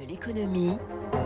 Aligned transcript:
de 0.00 0.06
l'économie 0.06 0.78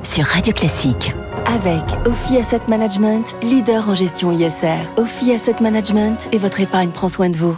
sur 0.03 0.25
Radio 0.25 0.53
Classique. 0.53 1.15
Avec 1.47 1.83
Ophi 2.07 2.39
Asset 2.39 2.63
Management, 2.67 3.37
leader 3.43 3.89
en 3.89 3.95
gestion 3.95 4.33
ISR. 4.33 4.89
Ophi 4.97 5.33
Asset 5.33 5.57
Management 5.61 6.29
et 6.33 6.39
votre 6.39 6.61
épargne 6.61 6.91
prend 6.91 7.09
soin 7.09 7.31
de 7.31 7.37
vous. 7.37 7.57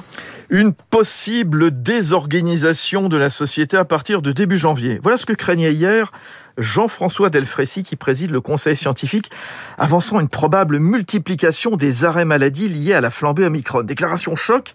Une 0.50 0.74
possible 0.74 1.82
désorganisation 1.82 3.08
de 3.08 3.16
la 3.16 3.30
société 3.30 3.78
à 3.78 3.86
partir 3.86 4.20
de 4.20 4.32
début 4.32 4.58
janvier. 4.58 4.98
Voilà 5.02 5.16
ce 5.16 5.24
que 5.24 5.32
craignait 5.32 5.72
hier 5.72 6.12
Jean-François 6.58 7.30
Delfrécy 7.30 7.82
qui 7.82 7.96
préside 7.96 8.30
le 8.30 8.42
conseil 8.42 8.76
scientifique, 8.76 9.30
avançant 9.78 10.20
une 10.20 10.28
probable 10.28 10.80
multiplication 10.80 11.76
des 11.76 12.04
arrêts 12.04 12.26
maladie 12.26 12.68
liés 12.68 12.94
à 12.94 13.00
la 13.00 13.10
flambée 13.10 13.46
Omicron. 13.46 13.84
Déclaration 13.84 14.36
choc. 14.36 14.74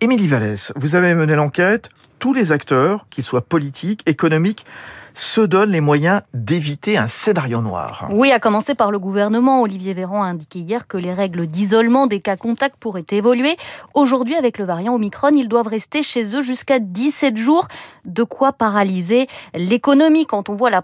Émilie 0.00 0.26
Vallès, 0.26 0.72
vous 0.74 0.96
avez 0.96 1.14
mené 1.14 1.36
l'enquête. 1.36 1.90
Tous 2.18 2.34
les 2.34 2.50
acteurs, 2.52 3.06
qu'ils 3.08 3.24
soient 3.24 3.40
politiques, 3.40 4.02
économiques, 4.06 4.66
se 5.14 5.40
donnent 5.40 5.70
les 5.70 5.80
moyens 5.80 6.22
d'éviter 6.34 6.98
un 6.98 7.08
scénario 7.08 7.60
noir. 7.60 8.08
Oui, 8.12 8.30
à 8.32 8.40
commencer 8.40 8.74
par 8.74 8.90
le 8.90 8.98
gouvernement. 8.98 9.62
Olivier 9.62 9.94
Véran 9.94 10.22
a 10.22 10.26
indiqué 10.26 10.60
hier 10.60 10.86
que 10.86 10.96
les 10.96 11.12
règles 11.12 11.46
d'isolement 11.46 12.06
des 12.06 12.20
cas 12.20 12.36
contacts 12.36 12.76
pourraient 12.76 13.04
évoluer. 13.10 13.56
Aujourd'hui, 13.94 14.34
avec 14.36 14.58
le 14.58 14.64
variant 14.64 14.94
Omicron, 14.94 15.30
ils 15.34 15.48
doivent 15.48 15.68
rester 15.68 16.02
chez 16.02 16.36
eux 16.36 16.42
jusqu'à 16.42 16.78
17 16.78 17.36
jours. 17.36 17.68
De 18.04 18.22
quoi 18.22 18.52
paralyser 18.52 19.26
l'économie. 19.54 20.26
Quand 20.26 20.48
on 20.48 20.54
voit 20.54 20.70
la, 20.70 20.82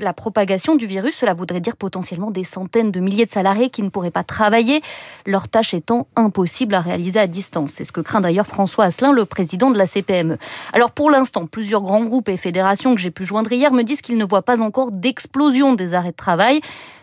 la 0.00 0.12
propagation 0.12 0.76
du 0.76 0.86
virus, 0.86 1.16
cela 1.16 1.34
voudrait 1.34 1.60
dire 1.60 1.76
potentiellement 1.76 2.30
des 2.30 2.44
centaines 2.44 2.90
de 2.90 3.00
milliers 3.00 3.24
de 3.24 3.30
salariés 3.30 3.70
qui 3.70 3.82
ne 3.82 3.88
pourraient 3.88 4.10
pas 4.10 4.24
travailler, 4.24 4.82
leur 5.26 5.48
tâche 5.48 5.74
étant 5.74 6.06
impossible 6.16 6.74
à 6.74 6.80
réaliser 6.80 7.20
à 7.20 7.26
distance. 7.26 7.72
C'est 7.74 7.84
ce 7.84 7.92
que 7.92 8.00
craint 8.00 8.20
d'ailleurs 8.20 8.46
François 8.46 8.84
Asselin, 8.84 9.12
le 9.12 9.24
président 9.24 9.70
de 9.70 9.78
la 9.78 9.86
CPME. 9.86 10.38
Alors 10.72 10.90
pour 10.90 11.10
l'instant, 11.10 11.46
plusieurs 11.46 11.82
grands 11.82 12.04
groupes 12.04 12.28
et 12.28 12.36
fédérations 12.36 12.94
que 12.94 13.00
j'ai 13.00 13.10
pu 13.10 13.24
joindre 13.24 13.52
hier 13.52 13.67
me 13.72 13.82
disent 13.82 14.02
qu'ils 14.02 14.16
ne 14.16 14.24
voient 14.24 14.42
pas 14.42 14.60
encore 14.60 14.90
d'explosion 14.92 15.74
des 15.74 15.94
arrêts 15.94 16.10
de 16.10 16.16
travail. 16.16 16.60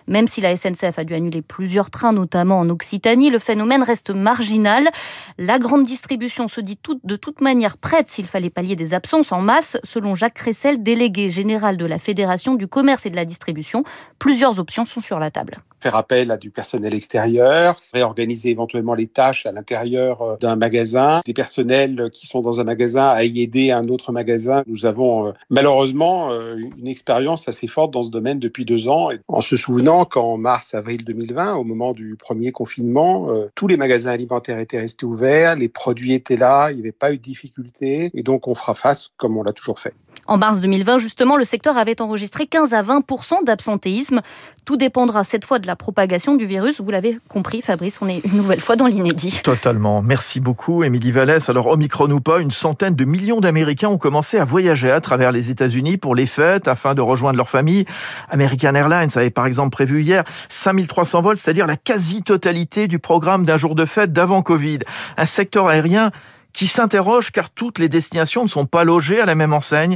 Même 0.08 0.28
si 0.28 0.42
la 0.42 0.56
SNCF 0.56 1.00
a 1.00 1.04
dû 1.04 1.14
annuler 1.14 1.42
plusieurs 1.42 1.90
trains, 1.90 2.14
notamment 2.14 2.60
en 2.60 2.70
Occitanie, 2.70 3.30
le 3.30 3.40
phénomène 3.40 3.84
reste 3.84 4.10
marginal. 4.10 4.90
La 5.38 5.60
grande 5.60 5.86
distribution 5.86 6.48
se 6.48 6.62
dit 6.62 6.78
de 7.04 7.16
toute 7.16 7.42
manière 7.42 7.78
prête 7.78 8.10
s'il 8.10 8.28
fallait 8.28 8.50
pallier 8.50 8.76
des 8.76 8.94
absences 8.94 9.32
en 9.32 9.42
masse. 9.42 9.78
Selon 9.84 10.16
Jacques 10.16 10.36
Cressel, 10.36 10.84
délégué 10.84 11.30
général 11.30 11.78
de 11.78 11.86
la 11.86 11.98
Fédération 11.98 12.56
du 12.56 12.68
commerce 12.68 13.06
et 13.06 13.10
de 13.10 13.16
la 13.16 13.26
distribution, 13.26 13.84
plusieurs 14.20 14.60
options 14.60 14.86
sont 14.86 15.02
sur 15.02 15.20
la 15.20 15.32
table 15.32 15.58
faire 15.86 15.96
appel 15.96 16.32
à 16.32 16.38
du 16.38 16.50
personnel 16.50 16.96
extérieur, 16.96 17.76
réorganiser 17.94 18.50
éventuellement 18.50 18.96
les 18.96 19.06
tâches 19.06 19.46
à 19.46 19.52
l'intérieur 19.52 20.24
euh, 20.24 20.36
d'un 20.42 20.56
magasin, 20.56 21.22
des 21.24 21.34
personnels 21.34 22.10
qui 22.12 22.26
sont 22.26 22.42
dans 22.42 22.60
un 22.60 22.64
magasin 22.64 23.06
à 23.10 23.24
y 23.24 23.44
aider 23.44 23.70
un 23.70 23.88
autre 23.90 24.12
magasin. 24.12 24.64
Nous 24.66 24.88
avons 24.88 25.28
euh, 25.28 25.32
malheureusement 25.52 26.32
euh, 26.32 26.56
une 26.80 26.88
expérience 26.88 27.48
assez 27.48 27.68
forte 27.68 27.94
dans 27.94 28.02
ce 28.02 28.10
domaine 28.10 28.40
depuis 28.40 28.66
deux 28.66 28.88
ans, 28.88 29.10
en 29.28 29.42
se 29.42 29.58
souvenant 29.58 29.95
qu'en 30.04 30.38
mars-avril 30.38 31.06
2020, 31.06 31.56
au 31.56 31.64
moment 31.64 31.94
du 31.94 32.18
premier 32.18 32.52
confinement, 32.52 33.30
tous 33.56 33.68
les 33.68 33.78
magasins 33.78 34.12
alimentaires 34.12 34.60
étaient 34.60 34.80
restés 34.80 35.06
ouverts, 35.06 35.56
les 35.56 35.70
produits 35.70 36.14
étaient 36.14 36.36
là, 36.36 36.72
il 36.72 36.76
n'y 36.76 36.82
avait 36.82 36.92
pas 36.92 37.14
eu 37.14 37.18
de 37.18 37.22
difficulté, 37.22 38.12
et 38.14 38.24
donc 38.24 38.50
on 38.50 38.56
fera 38.56 38.76
face 38.76 39.12
comme 39.16 39.38
on 39.38 39.44
l'a 39.44 39.54
toujours 39.54 39.80
fait. 39.80 39.94
En 40.28 40.38
mars 40.38 40.60
2020, 40.62 40.98
justement, 40.98 41.38
le 41.38 41.44
secteur 41.44 41.78
avait 41.78 42.02
enregistré 42.02 42.48
15 42.48 42.74
à 42.74 42.82
20 42.82 43.04
d'absentéisme. 43.46 44.22
Tout 44.66 44.76
dépendra 44.76 45.24
cette 45.24 45.46
fois 45.46 45.60
de 45.60 45.68
la 45.68 45.76
propagation 45.76 46.36
du 46.36 46.48
virus. 46.48 46.82
Vous 46.82 46.90
l'avez 46.90 47.20
compris, 47.30 47.62
Fabrice, 47.62 48.00
on 48.02 48.10
est 48.10 48.26
une 48.26 48.38
nouvelle 48.38 48.60
fois 48.60 48.76
dans 48.76 48.88
l'inédit. 48.88 49.42
Totalement. 49.44 50.02
Merci 50.02 50.40
beaucoup, 50.40 50.84
Émilie 50.84 51.12
Vallès. 51.12 51.48
Alors, 51.48 51.68
Omicron 51.68 52.10
ou 52.10 52.22
pas, 52.22 52.40
une 52.40 52.50
centaine 52.50 52.96
de 52.96 53.06
millions 53.06 53.40
d'Américains 53.40 53.90
ont 53.90 54.00
commencé 54.00 54.40
à 54.40 54.46
voyager 54.46 54.90
à 54.90 55.00
travers 55.00 55.32
les 55.32 55.52
États-Unis 55.52 55.98
pour 55.98 56.16
les 56.16 56.26
fêtes 56.26 56.68
afin 56.68 56.96
de 56.96 57.02
rejoindre 57.02 57.38
leur 57.38 57.50
famille. 57.50 57.86
American 58.30 58.74
Airlines 58.74 59.12
avait 59.16 59.30
par 59.30 59.46
exemple 59.46 59.70
prévu 59.70 60.02
hier 60.02 60.24
5300 60.50 61.22
vols, 61.22 61.38
c'est-à-dire 61.38 61.68
la 61.68 61.76
quasi-totalité 61.76 62.88
du 62.88 62.98
programme 62.98 63.46
d'un 63.46 63.60
jour 63.60 63.76
de 63.76 63.86
fête 63.86 64.12
d'avant 64.12 64.42
Covid. 64.42 64.80
Un 65.18 65.26
secteur 65.28 65.68
aérien 65.68 66.10
qui 66.56 66.68
s'interroge 66.68 67.32
car 67.32 67.50
toutes 67.50 67.80
les 67.80 67.90
destinations 67.90 68.44
ne 68.44 68.48
sont 68.48 68.66
pas 68.66 68.84
logées 68.84 69.20
à 69.20 69.26
la 69.26 69.36
même 69.36 69.54
enseigne. 69.54 69.96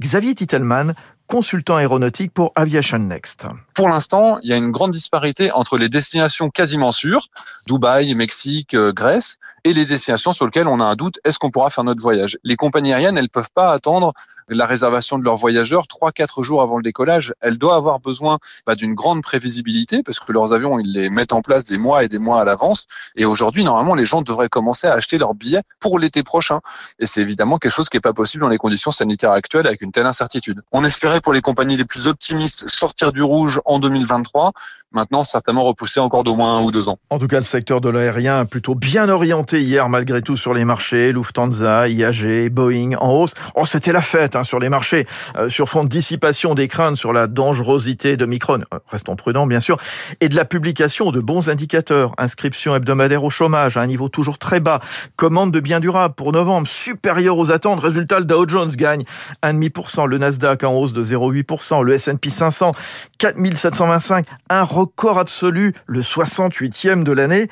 Xavier 0.00 0.34
Titelman, 0.34 0.94
consultant 1.30 1.76
aéronautique 1.76 2.34
pour 2.34 2.50
Aviation 2.56 2.98
Next. 2.98 3.46
Pour 3.74 3.88
l'instant, 3.88 4.40
il 4.42 4.50
y 4.50 4.52
a 4.52 4.56
une 4.56 4.72
grande 4.72 4.90
disparité 4.90 5.52
entre 5.52 5.78
les 5.78 5.88
destinations 5.88 6.50
quasiment 6.50 6.90
sûres, 6.90 7.28
Dubaï, 7.68 8.16
Mexique, 8.16 8.74
euh, 8.74 8.92
Grèce, 8.92 9.38
et 9.62 9.72
les 9.72 9.84
destinations 9.84 10.32
sur 10.32 10.44
lesquelles 10.44 10.66
on 10.66 10.80
a 10.80 10.84
un 10.84 10.96
doute, 10.96 11.20
est-ce 11.24 11.38
qu'on 11.38 11.50
pourra 11.50 11.70
faire 11.70 11.84
notre 11.84 12.02
voyage? 12.02 12.38
Les 12.44 12.56
compagnies 12.56 12.92
aériennes, 12.92 13.18
elles 13.18 13.28
peuvent 13.28 13.50
pas 13.54 13.72
attendre 13.72 14.12
la 14.48 14.66
réservation 14.66 15.18
de 15.18 15.24
leurs 15.24 15.36
voyageurs 15.36 15.84
3-4 15.84 16.42
jours 16.42 16.62
avant 16.62 16.76
le 16.76 16.82
décollage. 16.82 17.34
Elles 17.40 17.56
doivent 17.56 17.76
avoir 17.76 18.00
besoin 18.00 18.38
bah, 18.66 18.74
d'une 18.74 18.94
grande 18.94 19.22
prévisibilité 19.22 20.02
parce 20.02 20.18
que 20.18 20.32
leurs 20.32 20.52
avions, 20.52 20.78
ils 20.78 20.92
les 20.92 21.08
mettent 21.08 21.32
en 21.32 21.40
place 21.40 21.64
des 21.64 21.78
mois 21.78 22.04
et 22.04 22.08
des 22.08 22.18
mois 22.18 22.40
à 22.40 22.44
l'avance. 22.44 22.86
Et 23.16 23.24
aujourd'hui, 23.24 23.62
normalement, 23.64 23.94
les 23.94 24.04
gens 24.04 24.22
devraient 24.22 24.48
commencer 24.48 24.86
à 24.86 24.94
acheter 24.94 25.18
leurs 25.18 25.34
billets 25.34 25.62
pour 25.78 25.98
l'été 25.98 26.22
prochain. 26.22 26.60
Et 26.98 27.06
c'est 27.06 27.20
évidemment 27.20 27.58
quelque 27.58 27.72
chose 27.72 27.88
qui 27.88 27.96
n'est 27.96 28.02
pas 28.02 28.12
possible 28.12 28.42
dans 28.42 28.48
les 28.48 28.58
conditions 28.58 28.90
sanitaires 28.90 29.32
actuelles 29.32 29.66
avec 29.66 29.82
une 29.82 29.92
telle 29.92 30.06
incertitude. 30.06 30.62
On 30.72 30.84
espérait 30.84 31.19
pour 31.20 31.32
les 31.32 31.40
compagnies 31.40 31.76
les 31.76 31.84
plus 31.84 32.06
optimistes 32.06 32.68
sortir 32.68 33.12
du 33.12 33.22
rouge 33.22 33.60
en 33.64 33.78
2023. 33.78 34.52
Maintenant, 34.92 35.22
certainement 35.22 35.64
repoussé 35.64 36.00
encore 36.00 36.24
d'au 36.24 36.34
moins 36.34 36.58
un 36.58 36.62
ou 36.62 36.72
deux 36.72 36.88
ans. 36.88 36.98
En 37.10 37.18
tout 37.18 37.28
cas, 37.28 37.36
le 37.36 37.44
secteur 37.44 37.80
de 37.80 37.88
l'aérien 37.88 38.44
plutôt 38.44 38.74
bien 38.74 39.08
orienté 39.08 39.62
hier 39.62 39.88
malgré 39.88 40.20
tout 40.20 40.36
sur 40.36 40.52
les 40.52 40.64
marchés. 40.64 41.12
Lufthansa, 41.12 41.88
IAG, 41.88 42.48
Boeing 42.50 42.96
en 42.98 43.12
hausse. 43.12 43.34
Oh, 43.54 43.64
c'était 43.64 43.92
la 43.92 44.02
fête 44.02 44.34
hein, 44.34 44.42
sur 44.42 44.58
les 44.58 44.68
marchés, 44.68 45.06
euh, 45.36 45.48
sur 45.48 45.68
fond 45.68 45.84
de 45.84 45.88
dissipation 45.88 46.54
des 46.54 46.66
craintes 46.66 46.96
sur 46.96 47.12
la 47.12 47.28
dangerosité 47.28 48.16
de 48.16 48.26
Micron. 48.26 48.62
Euh, 48.74 48.78
restons 48.88 49.14
prudents, 49.14 49.46
bien 49.46 49.60
sûr. 49.60 49.76
Et 50.20 50.28
de 50.28 50.34
la 50.34 50.44
publication 50.44 51.12
de 51.12 51.20
bons 51.20 51.48
indicateurs. 51.48 52.12
Inscription 52.18 52.74
hebdomadaire 52.74 53.22
au 53.22 53.30
chômage 53.30 53.76
à 53.76 53.82
un 53.82 53.86
niveau 53.86 54.08
toujours 54.08 54.38
très 54.38 54.58
bas. 54.58 54.80
Commande 55.16 55.52
de 55.52 55.60
biens 55.60 55.78
durables 55.78 56.14
pour 56.14 56.32
novembre 56.32 56.66
supérieure 56.66 57.38
aux 57.38 57.52
attentes. 57.52 57.78
Résultat, 57.78 58.18
le 58.18 58.24
Dow 58.24 58.48
Jones 58.48 58.70
gagne 58.70 59.04
1,5%. 59.44 60.08
Le 60.08 60.18
Nasdaq 60.18 60.64
en 60.64 60.74
hausse 60.74 60.92
de 60.92 61.04
0,8%. 61.04 61.84
Le 61.84 61.92
S&P 61.92 62.28
500, 62.28 62.72
4725. 63.18 64.26
Un 64.48 64.64
record 64.80 65.18
absolu, 65.18 65.74
le 65.86 66.00
68e 66.00 67.02
de 67.02 67.12
l'année. 67.12 67.48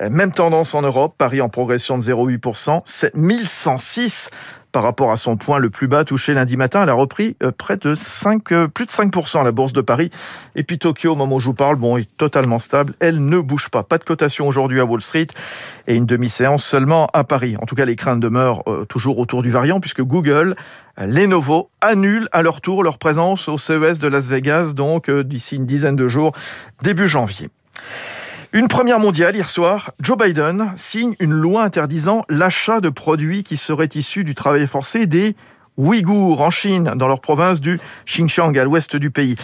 Euh, 0.00 0.08
même 0.08 0.32
tendance 0.32 0.74
en 0.74 0.82
Europe, 0.82 1.14
Paris 1.18 1.42
en 1.42 1.48
progression 1.48 1.98
de 1.98 2.02
0,8%, 2.02 2.82
7106 2.84 4.30
par 4.72 4.84
rapport 4.84 5.10
à 5.10 5.16
son 5.16 5.36
point 5.36 5.58
le 5.58 5.68
plus 5.68 5.88
bas 5.88 6.04
touché 6.04 6.32
lundi 6.32 6.56
matin. 6.56 6.84
Elle 6.84 6.88
a 6.88 6.94
repris 6.94 7.36
euh, 7.42 7.50
près 7.50 7.76
de 7.76 7.94
5, 7.94 8.52
euh, 8.52 8.68
plus 8.68 8.86
de 8.86 8.92
5% 8.92 9.40
à 9.40 9.44
la 9.44 9.52
bourse 9.52 9.72
de 9.72 9.80
Paris. 9.80 10.10
Et 10.54 10.62
puis 10.62 10.78
Tokyo, 10.78 11.12
au 11.12 11.16
moment 11.16 11.36
où 11.36 11.40
je 11.40 11.46
vous 11.46 11.54
parle, 11.54 11.76
bon, 11.76 11.98
est 11.98 12.08
totalement 12.16 12.58
stable. 12.58 12.94
Elle 13.00 13.22
ne 13.22 13.40
bouge 13.40 13.68
pas. 13.68 13.82
Pas 13.82 13.98
de 13.98 14.04
cotation 14.04 14.48
aujourd'hui 14.48 14.80
à 14.80 14.84
Wall 14.84 15.02
Street 15.02 15.26
et 15.86 15.96
une 15.96 16.06
demi-séance 16.06 16.64
seulement 16.64 17.08
à 17.12 17.24
Paris. 17.24 17.56
En 17.60 17.66
tout 17.66 17.74
cas, 17.74 17.84
les 17.84 17.96
craintes 17.96 18.20
demeurent 18.20 18.64
toujours 18.88 19.18
autour 19.18 19.42
du 19.42 19.50
variant 19.50 19.80
puisque 19.80 20.02
Google 20.02 20.54
Lenovo 21.06 21.70
annule 21.80 22.28
à 22.32 22.42
leur 22.42 22.60
tour 22.60 22.82
leur 22.82 22.98
présence 22.98 23.48
au 23.48 23.56
CES 23.56 23.98
de 23.98 24.06
Las 24.06 24.28
Vegas, 24.28 24.74
donc 24.74 25.08
euh, 25.08 25.24
d'ici 25.24 25.56
une 25.56 25.66
dizaine 25.66 25.96
de 25.96 26.08
jours, 26.08 26.32
début 26.82 27.08
janvier. 27.08 27.48
Une 28.52 28.68
première 28.68 28.98
mondiale 28.98 29.34
hier 29.34 29.48
soir, 29.48 29.92
Joe 30.00 30.18
Biden 30.18 30.72
signe 30.76 31.14
une 31.20 31.32
loi 31.32 31.62
interdisant 31.62 32.24
l'achat 32.28 32.80
de 32.80 32.88
produits 32.88 33.44
qui 33.44 33.56
seraient 33.56 33.88
issus 33.94 34.24
du 34.24 34.34
travail 34.34 34.66
forcé 34.66 35.06
des 35.06 35.36
Ouïghours 35.76 36.40
en 36.42 36.50
Chine, 36.50 36.92
dans 36.96 37.08
leur 37.08 37.20
province 37.20 37.60
du 37.60 37.78
Xinjiang, 38.06 38.58
à 38.58 38.64
l'ouest 38.64 38.96
du 38.96 39.10
pays. 39.10 39.36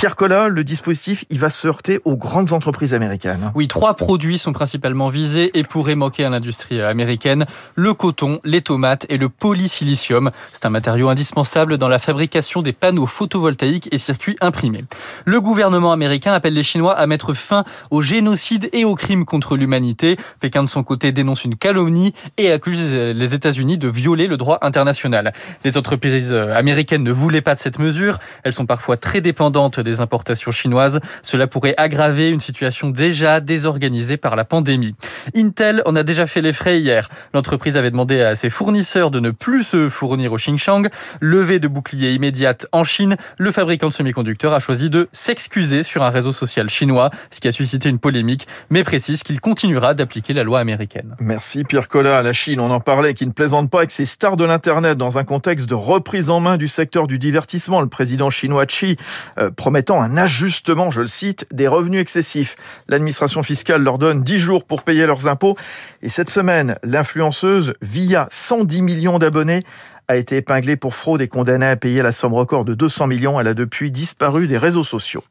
Pierre 0.00 0.16
Collat, 0.16 0.48
le 0.48 0.64
dispositif, 0.64 1.26
il 1.28 1.38
va 1.38 1.50
se 1.50 1.68
heurter 1.68 2.00
aux 2.06 2.16
grandes 2.16 2.54
entreprises 2.54 2.94
américaines. 2.94 3.52
Oui, 3.54 3.68
trois 3.68 3.92
produits 3.92 4.38
sont 4.38 4.54
principalement 4.54 5.10
visés 5.10 5.50
et 5.52 5.62
pourraient 5.62 5.94
manquer 5.94 6.24
à 6.24 6.30
l'industrie 6.30 6.80
américaine. 6.80 7.44
Le 7.74 7.92
coton, 7.92 8.40
les 8.42 8.62
tomates 8.62 9.04
et 9.10 9.18
le 9.18 9.28
polysilicium. 9.28 10.30
C'est 10.54 10.64
un 10.64 10.70
matériau 10.70 11.10
indispensable 11.10 11.76
dans 11.76 11.88
la 11.88 11.98
fabrication 11.98 12.62
des 12.62 12.72
panneaux 12.72 13.04
photovoltaïques 13.04 13.90
et 13.92 13.98
circuits 13.98 14.36
imprimés. 14.40 14.86
Le 15.26 15.38
gouvernement 15.42 15.92
américain 15.92 16.32
appelle 16.32 16.54
les 16.54 16.62
Chinois 16.62 16.96
à 16.96 17.06
mettre 17.06 17.34
fin 17.34 17.64
au 17.90 18.00
génocide 18.00 18.70
et 18.72 18.86
aux 18.86 18.94
crimes 18.94 19.26
contre 19.26 19.54
l'humanité. 19.58 20.16
Pékin, 20.40 20.64
de 20.64 20.70
son 20.70 20.82
côté, 20.82 21.12
dénonce 21.12 21.44
une 21.44 21.56
calomnie 21.56 22.14
et 22.38 22.50
accuse 22.50 22.80
les 22.80 23.34
États-Unis 23.34 23.76
de 23.76 23.88
violer 23.88 24.28
le 24.28 24.38
droit 24.38 24.60
international. 24.62 25.34
Les 25.62 25.76
entreprises 25.76 26.32
américaines 26.32 27.04
ne 27.04 27.12
voulaient 27.12 27.42
pas 27.42 27.54
de 27.54 27.60
cette 27.60 27.78
mesure. 27.78 28.18
Elles 28.44 28.54
sont 28.54 28.64
parfois 28.64 28.96
très 28.96 29.20
dépendantes 29.20 29.78
des 29.78 29.89
des 29.90 30.00
importations 30.00 30.50
chinoises. 30.50 31.00
Cela 31.22 31.46
pourrait 31.46 31.74
aggraver 31.76 32.30
une 32.30 32.40
situation 32.40 32.90
déjà 32.90 33.40
désorganisée 33.40 34.16
par 34.16 34.36
la 34.36 34.44
pandémie. 34.44 34.94
Intel 35.34 35.82
en 35.86 35.96
a 35.96 36.02
déjà 36.02 36.26
fait 36.26 36.40
les 36.40 36.52
frais 36.52 36.80
hier. 36.80 37.08
L'entreprise 37.34 37.76
avait 37.76 37.90
demandé 37.90 38.20
à 38.20 38.34
ses 38.34 38.50
fournisseurs 38.50 39.10
de 39.10 39.20
ne 39.20 39.30
plus 39.30 39.62
se 39.62 39.88
fournir 39.88 40.32
au 40.32 40.36
Xinjiang. 40.36 40.88
Levée 41.20 41.58
de 41.58 41.68
bouclier 41.68 42.12
immédiate 42.12 42.66
en 42.72 42.84
Chine, 42.84 43.16
le 43.38 43.50
fabricant 43.52 43.88
de 43.88 43.92
semi-conducteurs 43.92 44.52
a 44.52 44.60
choisi 44.60 44.90
de 44.90 45.08
s'excuser 45.12 45.82
sur 45.82 46.02
un 46.02 46.10
réseau 46.10 46.32
social 46.32 46.70
chinois, 46.70 47.10
ce 47.30 47.40
qui 47.40 47.48
a 47.48 47.52
suscité 47.52 47.88
une 47.88 47.98
polémique, 47.98 48.46
mais 48.70 48.84
précise 48.84 49.22
qu'il 49.22 49.40
continuera 49.40 49.94
d'appliquer 49.94 50.32
la 50.32 50.42
loi 50.42 50.60
américaine. 50.60 51.16
Merci 51.18 51.64
Pierre 51.64 51.88
Collat. 51.88 52.22
La 52.22 52.32
Chine, 52.32 52.60
on 52.60 52.70
en 52.70 52.80
parlait, 52.80 53.14
qui 53.14 53.26
ne 53.26 53.32
plaisante 53.32 53.70
pas 53.70 53.78
avec 53.78 53.90
ses 53.90 54.06
stars 54.06 54.36
de 54.36 54.44
l'Internet 54.44 54.96
dans 54.96 55.18
un 55.18 55.24
contexte 55.24 55.68
de 55.68 55.74
reprise 55.74 56.30
en 56.30 56.40
main 56.40 56.56
du 56.56 56.68
secteur 56.68 57.06
du 57.06 57.18
divertissement. 57.18 57.80
Le 57.80 57.88
président 57.88 58.30
chinois 58.30 58.66
Xi 58.66 58.96
euh, 59.38 59.50
promettant 59.80 60.02
un 60.02 60.18
ajustement, 60.18 60.90
je 60.90 61.00
le 61.00 61.06
cite, 61.06 61.46
des 61.50 61.66
revenus 61.66 62.02
excessifs. 62.02 62.54
L'administration 62.88 63.42
fiscale 63.42 63.82
leur 63.82 63.96
donne 63.96 64.22
10 64.22 64.38
jours 64.38 64.64
pour 64.64 64.82
payer 64.82 65.06
leurs 65.06 65.26
impôts. 65.26 65.56
Et 66.02 66.10
cette 66.10 66.28
semaine, 66.28 66.76
l'influenceuse, 66.82 67.72
via 67.80 68.28
110 68.30 68.82
millions 68.82 69.18
d'abonnés, 69.18 69.64
a 70.06 70.16
été 70.16 70.36
épinglée 70.36 70.76
pour 70.76 70.94
fraude 70.94 71.22
et 71.22 71.28
condamnée 71.28 71.64
à 71.64 71.76
payer 71.76 72.02
la 72.02 72.12
somme 72.12 72.34
record 72.34 72.66
de 72.66 72.74
200 72.74 73.06
millions. 73.06 73.40
Elle 73.40 73.46
a 73.46 73.54
depuis 73.54 73.90
disparu 73.90 74.46
des 74.46 74.58
réseaux 74.58 74.84
sociaux. 74.84 75.24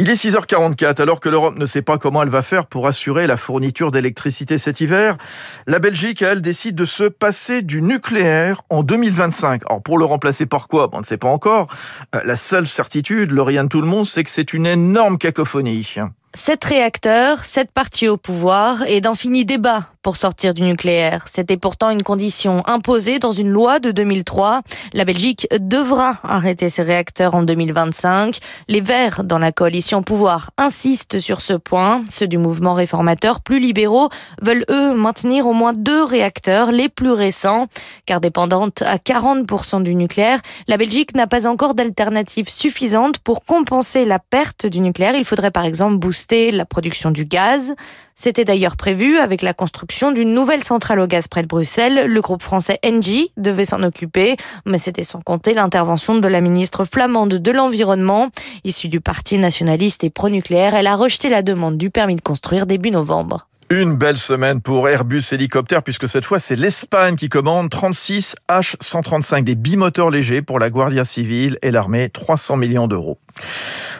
Il 0.00 0.08
est 0.10 0.14
6h44 0.14 1.02
alors 1.02 1.18
que 1.18 1.28
l'Europe 1.28 1.58
ne 1.58 1.66
sait 1.66 1.82
pas 1.82 1.98
comment 1.98 2.22
elle 2.22 2.28
va 2.28 2.44
faire 2.44 2.66
pour 2.66 2.86
assurer 2.86 3.26
la 3.26 3.36
fourniture 3.36 3.90
d'électricité 3.90 4.56
cet 4.56 4.80
hiver. 4.80 5.18
La 5.66 5.80
Belgique, 5.80 6.22
elle, 6.22 6.40
décide 6.40 6.76
de 6.76 6.84
se 6.84 7.02
passer 7.02 7.62
du 7.62 7.82
nucléaire 7.82 8.62
en 8.70 8.84
2025. 8.84 9.62
Alors 9.66 9.82
pour 9.82 9.98
le 9.98 10.04
remplacer 10.04 10.46
par 10.46 10.68
quoi? 10.68 10.88
On 10.92 11.00
ne 11.00 11.04
sait 11.04 11.16
pas 11.16 11.26
encore. 11.26 11.66
Euh, 12.14 12.20
la 12.24 12.36
seule 12.36 12.68
certitude, 12.68 13.32
Lauriane 13.32 13.68
tout 13.68 13.80
le 13.80 13.88
monde, 13.88 14.06
c'est 14.06 14.22
que 14.22 14.30
c'est 14.30 14.52
une 14.52 14.66
énorme 14.66 15.18
cacophonie. 15.18 15.96
Sept 16.32 16.64
réacteurs, 16.64 17.44
sept 17.44 17.72
partis 17.72 18.06
au 18.06 18.16
pouvoir 18.16 18.86
et 18.86 19.00
d'infinis 19.00 19.44
débats 19.44 19.88
pour 20.08 20.16
sortir 20.16 20.54
du 20.54 20.62
nucléaire. 20.62 21.28
C'était 21.28 21.58
pourtant 21.58 21.90
une 21.90 22.02
condition 22.02 22.66
imposée 22.66 23.18
dans 23.18 23.30
une 23.30 23.50
loi 23.50 23.78
de 23.78 23.90
2003. 23.90 24.62
La 24.94 25.04
Belgique 25.04 25.46
devra 25.60 26.14
arrêter 26.22 26.70
ses 26.70 26.82
réacteurs 26.82 27.34
en 27.34 27.42
2025. 27.42 28.38
Les 28.68 28.80
Verts 28.80 29.22
dans 29.22 29.38
la 29.38 29.52
coalition 29.52 30.02
pouvoir 30.02 30.50
insistent 30.56 31.18
sur 31.18 31.42
ce 31.42 31.52
point. 31.52 32.06
Ceux 32.08 32.26
du 32.26 32.38
mouvement 32.38 32.72
réformateur 32.72 33.42
plus 33.42 33.58
libéraux 33.58 34.08
veulent 34.40 34.64
eux 34.70 34.94
maintenir 34.94 35.46
au 35.46 35.52
moins 35.52 35.74
deux 35.74 36.04
réacteurs, 36.04 36.72
les 36.72 36.88
plus 36.88 37.12
récents. 37.12 37.66
Car 38.06 38.22
dépendante 38.22 38.80
à 38.80 38.96
40% 38.96 39.82
du 39.82 39.94
nucléaire, 39.94 40.40
la 40.68 40.78
Belgique 40.78 41.14
n'a 41.14 41.26
pas 41.26 41.46
encore 41.46 41.74
d'alternative 41.74 42.48
suffisante 42.48 43.18
pour 43.18 43.44
compenser 43.44 44.06
la 44.06 44.18
perte 44.18 44.64
du 44.64 44.80
nucléaire. 44.80 45.14
Il 45.14 45.26
faudrait 45.26 45.50
par 45.50 45.66
exemple 45.66 45.98
booster 45.98 46.50
la 46.50 46.64
production 46.64 47.10
du 47.10 47.26
gaz. 47.26 47.74
C'était 48.20 48.44
d'ailleurs 48.44 48.76
prévu 48.76 49.18
avec 49.18 49.42
la 49.42 49.54
construction 49.54 50.10
d'une 50.10 50.34
nouvelle 50.34 50.64
centrale 50.64 50.98
au 50.98 51.06
gaz 51.06 51.28
près 51.28 51.42
de 51.42 51.46
Bruxelles. 51.46 52.08
Le 52.08 52.20
groupe 52.20 52.42
français 52.42 52.80
Engie 52.84 53.30
devait 53.36 53.64
s'en 53.64 53.80
occuper, 53.84 54.36
mais 54.66 54.78
c'était 54.78 55.04
sans 55.04 55.20
compter 55.20 55.54
l'intervention 55.54 56.16
de 56.16 56.26
la 56.26 56.40
ministre 56.40 56.84
flamande 56.84 57.34
de 57.34 57.52
l'Environnement. 57.52 58.30
Issue 58.64 58.88
du 58.88 59.00
parti 59.00 59.38
nationaliste 59.38 60.02
et 60.02 60.10
pro-nucléaire, 60.10 60.74
elle 60.74 60.88
a 60.88 60.96
rejeté 60.96 61.28
la 61.28 61.42
demande 61.42 61.78
du 61.78 61.90
permis 61.90 62.16
de 62.16 62.20
construire 62.20 62.66
début 62.66 62.90
novembre. 62.90 63.47
Une 63.70 63.96
belle 63.96 64.16
semaine 64.16 64.62
pour 64.62 64.88
Airbus 64.88 65.24
Hélicoptère 65.30 65.82
puisque 65.82 66.08
cette 66.08 66.24
fois 66.24 66.38
c'est 66.38 66.56
l'Espagne 66.56 67.16
qui 67.16 67.28
commande 67.28 67.68
36 67.68 68.34
H135 68.48 69.44
des 69.44 69.56
bimoteurs 69.56 70.08
légers 70.08 70.40
pour 70.40 70.58
la 70.58 70.70
Guardia 70.70 71.04
Civile 71.04 71.58
et 71.60 71.70
l'armée 71.70 72.08
300 72.08 72.56
millions 72.56 72.86
d'euros. 72.86 73.18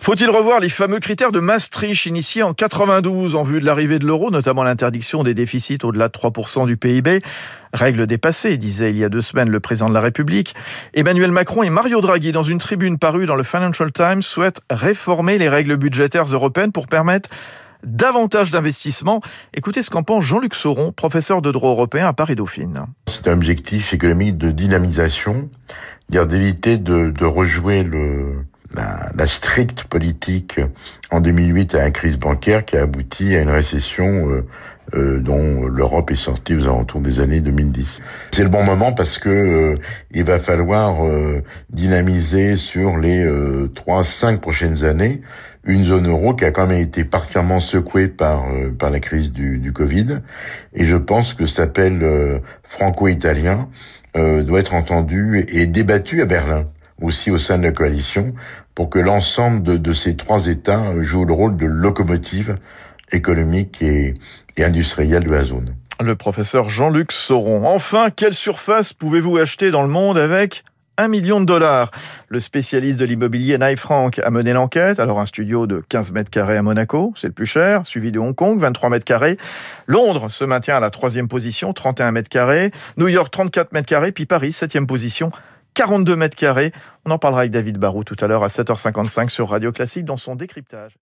Faut-il 0.00 0.30
revoir 0.30 0.60
les 0.60 0.70
fameux 0.70 1.00
critères 1.00 1.32
de 1.32 1.40
Maastricht 1.40 2.06
initiés 2.06 2.42
en 2.42 2.54
92 2.54 3.34
en 3.34 3.42
vue 3.42 3.60
de 3.60 3.66
l'arrivée 3.66 3.98
de 3.98 4.06
l'euro, 4.06 4.30
notamment 4.30 4.62
l'interdiction 4.62 5.22
des 5.22 5.34
déficits 5.34 5.80
au-delà 5.82 6.08
de 6.08 6.14
3% 6.14 6.64
du 6.64 6.78
PIB 6.78 7.20
Règle 7.74 8.06
dépassée, 8.06 8.56
disait 8.56 8.88
il 8.88 8.96
y 8.96 9.04
a 9.04 9.10
deux 9.10 9.20
semaines 9.20 9.50
le 9.50 9.60
président 9.60 9.90
de 9.90 9.94
la 9.94 10.00
République. 10.00 10.54
Emmanuel 10.94 11.30
Macron 11.30 11.62
et 11.62 11.68
Mario 11.68 12.00
Draghi, 12.00 12.32
dans 12.32 12.42
une 12.42 12.56
tribune 12.56 12.96
parue 12.96 13.26
dans 13.26 13.36
le 13.36 13.42
Financial 13.42 13.92
Times, 13.92 14.22
souhaitent 14.22 14.62
réformer 14.70 15.36
les 15.36 15.50
règles 15.50 15.76
budgétaires 15.76 16.24
européennes 16.24 16.72
pour 16.72 16.86
permettre 16.86 17.28
davantage 17.84 18.50
d'investissements. 18.50 19.20
Écoutez 19.54 19.82
ce 19.82 19.90
qu'en 19.90 20.02
pense 20.02 20.24
Jean-Luc 20.24 20.54
Sauron, 20.54 20.92
professeur 20.92 21.42
de 21.42 21.52
droit 21.52 21.70
européen 21.70 22.06
à 22.06 22.12
Paris-Dauphine. 22.12 22.86
C'est 23.06 23.28
un 23.28 23.34
objectif 23.34 23.94
économique 23.94 24.38
de 24.38 24.50
dynamisation, 24.50 25.48
dire 26.08 26.26
d'éviter 26.26 26.78
de, 26.78 27.10
de 27.10 27.24
rejouer 27.24 27.82
le, 27.82 28.44
la, 28.74 29.10
la, 29.14 29.26
stricte 29.26 29.84
politique 29.84 30.60
en 31.10 31.20
2008 31.20 31.74
à 31.74 31.78
la 31.80 31.90
crise 31.90 32.18
bancaire 32.18 32.64
qui 32.64 32.76
a 32.76 32.82
abouti 32.82 33.34
à 33.34 33.42
une 33.42 33.50
récession 33.50 34.28
euh, 34.30 34.46
euh, 34.94 35.18
dont 35.18 35.66
l'Europe 35.66 36.10
est 36.10 36.16
sortie 36.16 36.54
aux 36.54 36.62
alentours 36.62 37.02
des 37.02 37.20
années 37.20 37.40
2010. 37.40 38.00
C'est 38.30 38.42
le 38.42 38.48
bon 38.48 38.62
moment 38.62 38.92
parce 38.92 39.18
que 39.18 39.28
euh, 39.28 39.74
il 40.12 40.24
va 40.24 40.38
falloir 40.38 41.04
euh, 41.04 41.42
dynamiser 41.68 42.56
sur 42.56 42.96
les 42.96 43.26
trois, 43.74 44.02
cinq 44.02 44.40
prochaines 44.40 44.84
années 44.84 45.20
une 45.64 45.84
zone 45.84 46.08
euro 46.08 46.32
qui 46.32 46.46
a 46.46 46.52
quand 46.52 46.66
même 46.66 46.80
été 46.80 47.04
particulièrement 47.04 47.60
secouée 47.60 48.08
par 48.08 48.46
par 48.78 48.88
la 48.88 49.00
crise 49.00 49.30
du, 49.30 49.58
du 49.58 49.72
Covid. 49.74 50.20
Et 50.72 50.86
je 50.86 50.96
pense 50.96 51.34
que 51.34 51.44
cet 51.44 51.60
appel 51.60 52.40
franco-italien 52.62 53.68
doit 54.14 54.60
être 54.60 54.72
entendu 54.72 55.44
et 55.48 55.66
débattu 55.66 56.22
à 56.22 56.24
Berlin 56.24 56.64
aussi 57.00 57.30
au 57.30 57.38
sein 57.38 57.58
de 57.58 57.64
la 57.64 57.72
coalition, 57.72 58.34
pour 58.74 58.90
que 58.90 58.98
l'ensemble 58.98 59.80
de, 59.80 59.92
ces 59.92 60.16
trois 60.16 60.46
États 60.46 61.02
jouent 61.02 61.24
le 61.24 61.32
rôle 61.32 61.56
de 61.56 61.66
locomotive 61.66 62.54
économique 63.12 63.82
et, 63.82 64.14
industrielle 64.58 65.24
de 65.24 65.30
la 65.30 65.44
zone. 65.44 65.74
Le 66.00 66.16
professeur 66.16 66.68
Jean-Luc 66.68 67.12
Sauron. 67.12 67.66
Enfin, 67.66 68.10
quelle 68.14 68.34
surface 68.34 68.92
pouvez-vous 68.92 69.36
acheter 69.36 69.70
dans 69.70 69.82
le 69.82 69.88
monde 69.88 70.18
avec 70.18 70.64
1 70.96 71.06
million 71.06 71.40
de 71.40 71.44
dollars? 71.44 71.92
Le 72.28 72.40
spécialiste 72.40 72.98
de 72.98 73.04
l'immobilier 73.04 73.56
Knife 73.56 73.80
Frank 73.80 74.18
a 74.18 74.30
mené 74.30 74.52
l'enquête. 74.52 74.98
Alors 74.98 75.20
un 75.20 75.26
studio 75.26 75.68
de 75.68 75.82
15 75.88 76.10
mètres 76.12 76.30
carrés 76.30 76.56
à 76.56 76.62
Monaco, 76.62 77.14
c'est 77.16 77.28
le 77.28 77.32
plus 77.32 77.46
cher, 77.46 77.86
suivi 77.86 78.10
de 78.10 78.18
Hong 78.18 78.34
Kong, 78.34 78.60
23 78.60 78.90
mètres 78.90 79.04
carrés. 79.04 79.38
Londres 79.86 80.28
se 80.28 80.44
maintient 80.44 80.76
à 80.76 80.80
la 80.80 80.90
troisième 80.90 81.28
position, 81.28 81.72
31 81.72 82.10
mètres 82.10 82.28
carrés. 82.28 82.72
New 82.96 83.08
York, 83.08 83.30
34 83.30 83.72
mètres 83.72 83.88
carrés. 83.88 84.10
Puis 84.10 84.26
Paris, 84.26 84.52
septième 84.52 84.88
position, 84.88 85.30
42 85.74 86.16
mètres 86.16 86.36
carrés. 86.36 86.72
On 87.04 87.10
en 87.10 87.18
parlera 87.18 87.42
avec 87.42 87.52
David 87.52 87.78
Barou 87.78 88.04
tout 88.04 88.16
à 88.20 88.26
l'heure 88.26 88.44
à 88.44 88.48
7h55 88.48 89.28
sur 89.28 89.48
Radio 89.48 89.72
Classique 89.72 90.04
dans 90.04 90.16
son 90.16 90.34
décryptage. 90.34 90.96